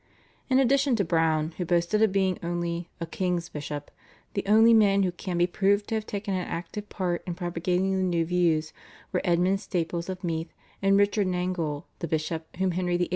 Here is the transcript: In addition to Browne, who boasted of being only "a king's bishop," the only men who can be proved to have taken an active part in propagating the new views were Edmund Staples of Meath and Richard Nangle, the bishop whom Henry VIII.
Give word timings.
In 0.49 0.57
addition 0.57 0.95
to 0.95 1.05
Browne, 1.05 1.51
who 1.59 1.63
boasted 1.65 2.01
of 2.01 2.11
being 2.11 2.39
only 2.41 2.89
"a 2.99 3.05
king's 3.05 3.49
bishop," 3.49 3.91
the 4.33 4.41
only 4.47 4.73
men 4.73 5.03
who 5.03 5.11
can 5.11 5.37
be 5.37 5.45
proved 5.45 5.87
to 5.89 5.93
have 5.95 6.07
taken 6.07 6.33
an 6.33 6.47
active 6.47 6.89
part 6.89 7.21
in 7.27 7.35
propagating 7.35 7.95
the 7.95 8.01
new 8.01 8.25
views 8.25 8.73
were 9.11 9.21
Edmund 9.23 9.61
Staples 9.61 10.09
of 10.09 10.23
Meath 10.23 10.55
and 10.81 10.97
Richard 10.97 11.27
Nangle, 11.27 11.83
the 11.99 12.07
bishop 12.07 12.47
whom 12.57 12.71
Henry 12.71 12.97
VIII. 12.97 13.09